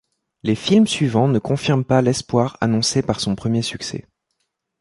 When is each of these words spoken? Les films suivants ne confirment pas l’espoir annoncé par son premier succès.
Les 0.41 0.55
films 0.55 0.87
suivants 0.87 1.27
ne 1.27 1.37
confirment 1.37 1.85
pas 1.85 2.01
l’espoir 2.01 2.57
annoncé 2.59 3.03
par 3.03 3.19
son 3.19 3.35
premier 3.35 3.61
succès. 3.61 4.07